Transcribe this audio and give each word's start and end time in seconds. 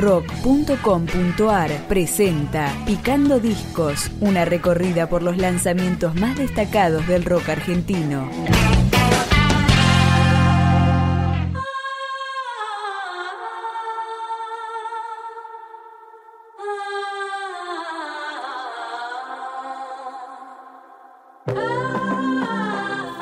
rock.com.ar 0.00 1.70
presenta 1.86 2.72
Picando 2.86 3.38
Discos, 3.38 4.10
una 4.20 4.44
recorrida 4.44 5.08
por 5.08 5.22
los 5.22 5.36
lanzamientos 5.36 6.14
más 6.14 6.38
destacados 6.38 7.06
del 7.06 7.24
rock 7.24 7.50
argentino. 7.50 8.28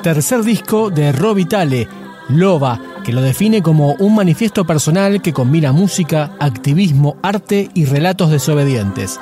Tercer 0.01 0.43
disco 0.43 0.89
de 0.89 1.11
Robitale, 1.11 1.87
Loba, 2.29 2.79
que 3.03 3.13
lo 3.13 3.21
define 3.21 3.61
como 3.61 3.93
un 3.93 4.15
manifiesto 4.15 4.65
personal 4.65 5.21
que 5.21 5.33
combina 5.33 5.71
música, 5.71 6.31
activismo, 6.39 7.17
arte 7.21 7.69
y 7.73 7.85
relatos 7.85 8.31
desobedientes. 8.31 9.19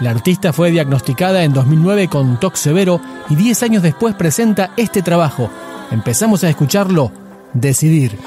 La 0.00 0.10
artista 0.10 0.52
fue 0.52 0.70
diagnosticada 0.70 1.44
en 1.44 1.52
2009 1.52 2.08
con 2.08 2.38
TOC 2.38 2.54
severo 2.54 3.00
y 3.28 3.34
10 3.34 3.62
años 3.64 3.82
después 3.82 4.14
presenta 4.14 4.70
este 4.76 5.02
trabajo. 5.02 5.50
Empezamos 5.90 6.44
a 6.44 6.48
escucharlo, 6.48 7.10
Decidir. 7.54 8.18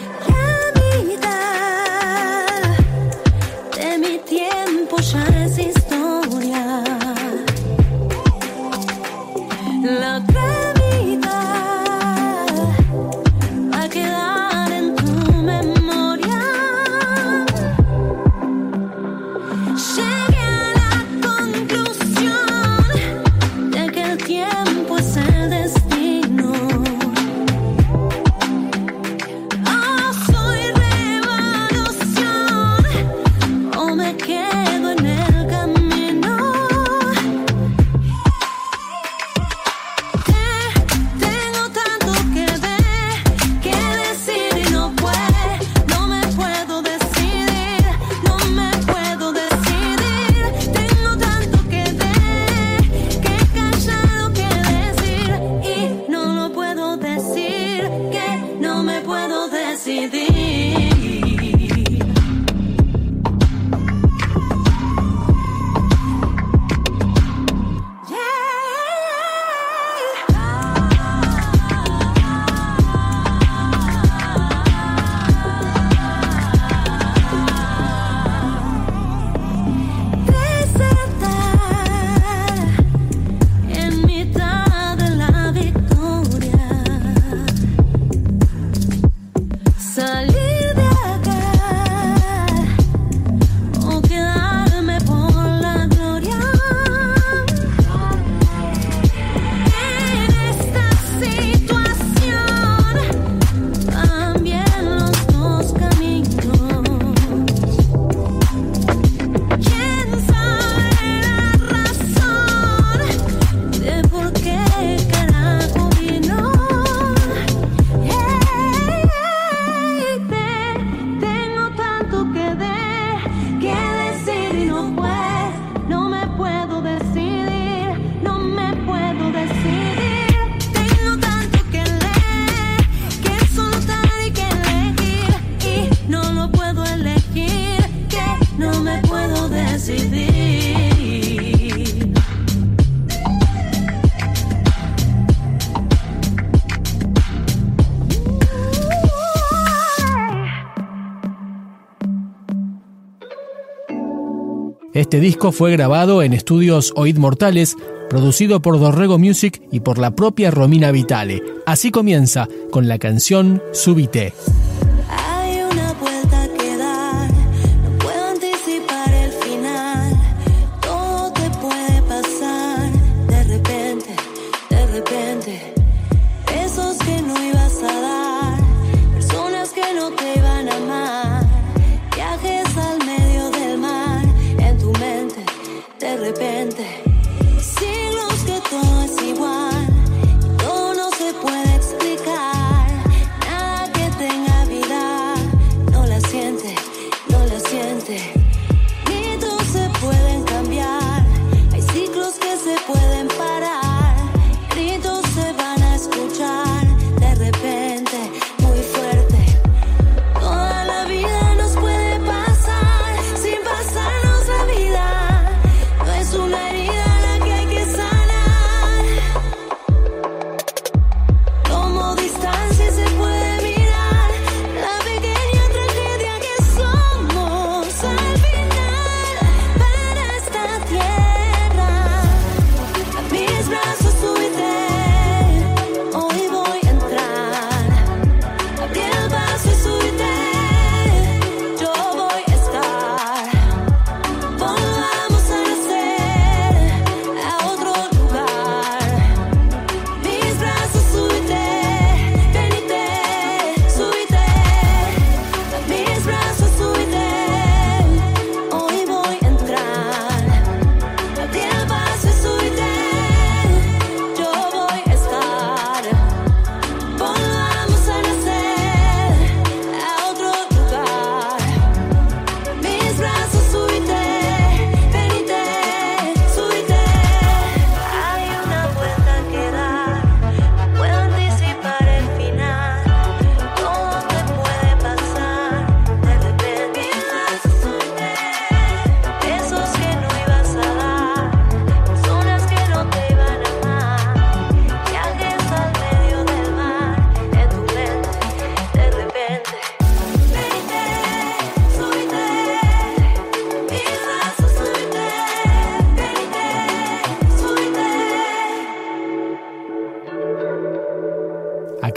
Este 155.11 155.19
disco 155.19 155.51
fue 155.51 155.73
grabado 155.73 156.23
en 156.23 156.31
estudios 156.31 156.93
Oid 156.95 157.17
Mortales, 157.17 157.75
producido 158.09 158.61
por 158.61 158.79
Dorrego 158.79 159.19
Music 159.19 159.61
y 159.69 159.81
por 159.81 159.97
la 159.97 160.11
propia 160.11 160.51
Romina 160.51 160.89
Vitale. 160.93 161.43
Así 161.65 161.91
comienza 161.91 162.47
con 162.71 162.87
la 162.87 162.97
canción 162.97 163.61
Subite. 163.73 164.33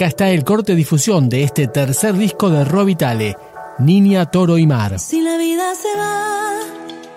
Acá 0.04 0.08
está 0.10 0.28
el 0.28 0.44
corte 0.44 0.74
difusión 0.74 1.30
de 1.30 1.44
este 1.44 1.66
tercer 1.66 2.12
disco 2.12 2.50
de 2.50 2.62
Robitale, 2.62 3.38
Niña, 3.78 4.30
Toro 4.30 4.58
y 4.58 4.66
Mar. 4.66 4.98
Si 5.00 5.22
la 5.22 5.38
vida 5.38 5.74
se 5.74 5.98
va, 5.98 6.58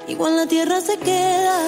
igual 0.07 0.37
la 0.37 0.47
tierra 0.47 0.79
se 0.79 0.97
queda. 0.97 1.59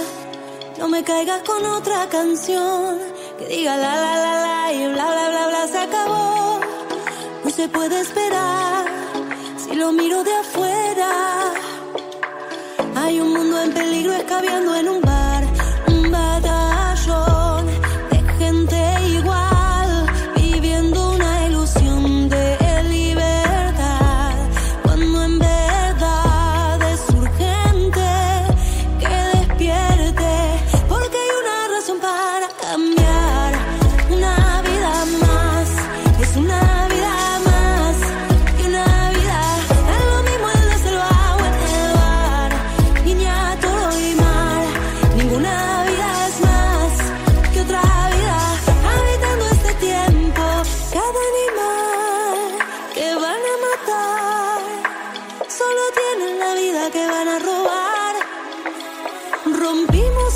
No 0.77 0.87
me 0.87 1.03
caigas 1.03 1.41
con 1.41 1.65
otra 1.65 2.07
canción 2.07 2.99
que 3.37 3.47
diga 3.53 3.75
la 3.75 3.95
la 3.95 4.15
la 4.15 4.33
la 4.45 4.73
y 4.73 4.87
bla 4.93 5.07
bla 5.11 5.29
bla 5.29 5.47
bla 5.49 5.67
se 5.69 5.77
acabó. 5.79 6.61
No 7.43 7.49
se 7.51 7.67
puede 7.67 7.99
esperar 7.99 8.85
si 9.57 9.75
lo 9.75 9.91
miro 9.91 10.23
de 10.23 10.33
afuera. 10.33 11.11
Hay 12.95 13.19
un 13.19 13.33
mundo 13.33 13.61
en 13.61 13.73
peligro 13.73 14.13
escabeando 14.13 14.73
en 14.73 14.87
un 14.87 15.01
bar, 15.01 15.38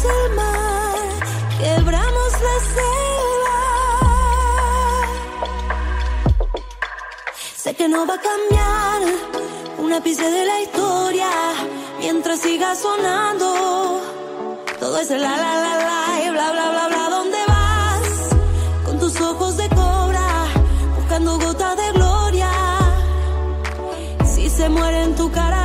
el 0.06 0.36
mar, 0.36 0.98
quebramos 1.60 2.32
la 2.48 2.56
selva. 2.76 3.62
Sé 7.56 7.76
que 7.76 7.88
no 7.88 8.06
va 8.06 8.16
a 8.16 8.22
cambiar 8.32 9.02
una 9.80 9.98
ápice 9.98 10.30
de 10.30 10.46
la 10.46 10.62
historia 10.62 11.30
mientras 12.00 12.40
siga 12.40 12.76
sonando. 12.76 14.02
Todo 14.80 14.98
es 15.00 15.10
la 15.10 15.18
la 15.18 15.54
la 15.66 15.74
la 15.88 16.26
y 16.26 16.30
bla 16.30 16.52
bla 16.52 16.70
bla 16.72 16.88
bla. 16.88 17.10
¿Dónde 17.10 17.38
vas? 17.48 18.36
Con 18.86 19.00
tus 19.00 19.20
ojos 19.22 19.58
de 19.58 19.70
cobra, 19.70 20.28
buscando 20.98 21.40
gotas 21.40 21.78
de 21.78 21.92
gloria. 21.94 22.52
Si 24.26 24.50
se 24.50 24.68
muere 24.70 25.04
en 25.04 25.16
tu 25.16 25.32
cara 25.32 25.62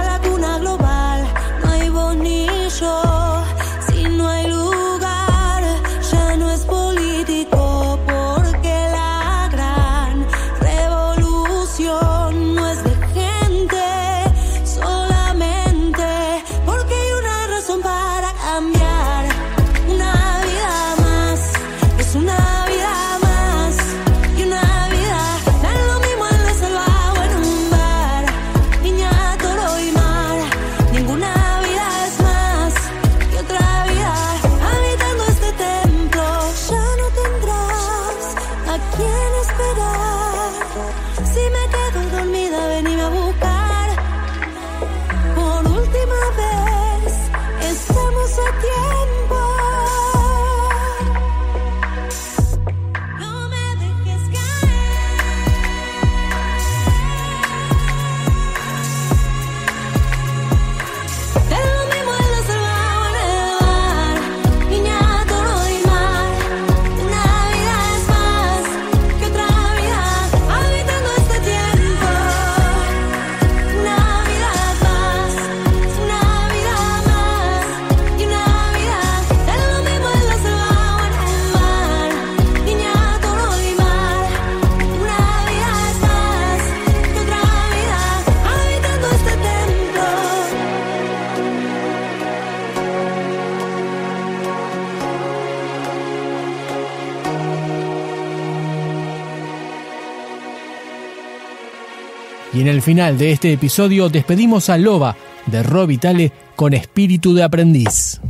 Y 102.59 102.63
en 102.63 102.67
el 102.67 102.83
final 102.83 103.17
de 103.17 103.31
este 103.31 103.53
episodio 103.53 104.09
despedimos 104.09 104.69
a 104.69 104.77
Loba 104.77 105.15
de 105.47 105.63
Robitale 105.63 106.33
con 106.57 106.75
espíritu 106.75 107.33
de 107.33 107.45
aprendiz. 107.45 108.21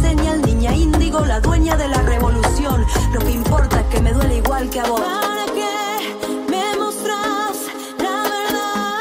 Decennial, 0.00 0.40
niña 0.42 0.74
índigo, 0.74 1.24
la 1.24 1.40
dueña 1.40 1.74
de 1.76 1.88
la 1.88 2.02
revolución. 2.02 2.84
Lo 3.12 3.20
que 3.20 3.30
importa 3.32 3.80
es 3.80 3.86
que 3.86 4.00
me 4.00 4.12
duele 4.12 4.36
igual 4.36 4.68
que 4.70 4.78
a 4.80 4.84
vos. 4.84 5.00
¿Para 5.00 5.46
qué 5.46 6.16
me 6.48 6.76
mostrás 6.78 7.56
la 7.98 8.22
verdad? 8.36 8.94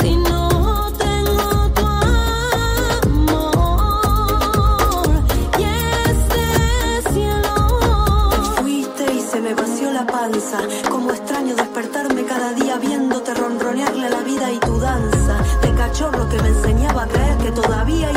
Si 0.00 0.16
no 0.16 0.90
tengo 0.92 1.70
tu 1.74 1.84
amor 3.08 5.08
y 5.58 5.64
este 6.10 6.44
cielo. 7.12 7.54
Te 8.30 8.38
fuiste 8.62 9.04
y 9.14 9.20
se 9.20 9.40
me 9.40 9.54
vació 9.54 9.90
la 9.92 10.06
panza. 10.06 10.58
Como 10.90 11.10
extraño 11.10 11.54
despertarme 11.54 12.24
cada 12.24 12.52
día 12.54 12.78
viéndote 12.78 13.34
ronronearle 13.34 14.06
a 14.06 14.10
la 14.10 14.22
vida 14.22 14.50
y 14.52 14.58
tu 14.58 14.78
danza. 14.78 15.42
De 15.60 15.74
cachorro 15.74 16.28
que 16.28 16.40
me 16.42 16.48
enseñaba 16.48 17.02
a 17.04 17.06
creer 17.06 17.36
que 17.38 17.50
todavía 17.50 18.10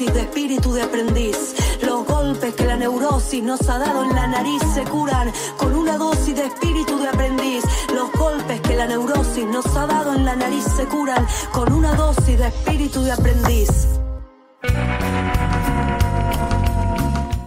dosis 0.00 0.14
de 0.14 0.20
espíritu 0.20 0.72
de 0.72 0.82
aprendiz. 0.82 1.54
Los 1.82 2.06
golpes 2.06 2.54
que 2.54 2.64
la 2.64 2.76
neurosis 2.76 3.42
nos 3.42 3.68
ha 3.68 3.78
dado 3.78 4.04
en 4.04 4.14
la 4.14 4.26
nariz 4.28 4.62
se 4.74 4.82
curan 4.84 5.30
con 5.58 5.74
una 5.74 5.98
dosis 5.98 6.34
de 6.34 6.46
espíritu 6.46 6.98
de 6.98 7.08
aprendiz. 7.08 7.64
Los 7.94 8.10
golpes 8.12 8.60
que 8.62 8.76
la 8.76 8.86
neurosis 8.86 9.44
nos 9.44 9.66
ha 9.76 9.86
dado 9.86 10.14
en 10.14 10.24
la 10.24 10.36
nariz 10.36 10.64
se 10.64 10.86
curan 10.86 11.26
con 11.52 11.72
una 11.72 11.94
dosis 11.94 12.38
de 12.38 12.46
espíritu 12.46 13.02
de 13.02 13.12
aprendiz. 13.12 13.99